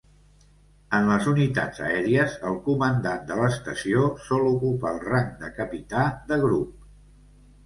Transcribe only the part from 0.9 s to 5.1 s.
En les unitats aèries, el comandant de l'estació sol ocupar el